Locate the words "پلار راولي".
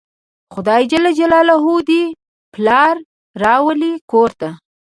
2.53-3.93